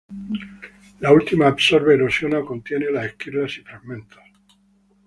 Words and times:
La 0.99 1.13
última 1.13 1.45
absorbe, 1.47 1.93
erosiona 1.93 2.39
o 2.39 2.45
contiene 2.47 2.89
las 2.89 3.05
esquirlas 3.05 3.55
y 3.59 3.61
fragmentos. 3.61 4.17